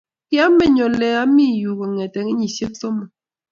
Kiameny 0.29 0.77
ole 0.85 1.09
ami 1.23 1.45
yu 1.61 1.71
kongete 1.79 2.19
kenyisiek 2.25 2.73
somok 2.79 3.11